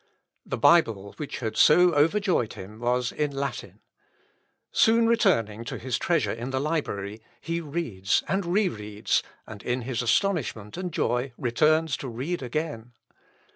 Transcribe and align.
The 0.47 0.57
Bible 0.57 1.13
which 1.17 1.41
had 1.41 1.55
so 1.55 1.93
overjoyed 1.93 2.53
him 2.53 2.79
was 2.79 3.11
in 3.11 3.29
Latin. 3.29 3.81
Soon 4.71 5.05
returning 5.05 5.63
to 5.65 5.77
his 5.77 5.99
treasure 5.99 6.31
in 6.31 6.49
the 6.49 6.59
library, 6.59 7.21
he 7.39 7.61
reads 7.61 8.23
and 8.27 8.43
re 8.47 8.67
reads, 8.67 9.21
and 9.45 9.61
in 9.61 9.81
his 9.83 10.01
astonishment 10.01 10.75
and 10.75 10.91
joy 10.91 11.33
returns 11.37 11.95
to 11.97 12.07
read 12.09 12.41
again. 12.41 12.93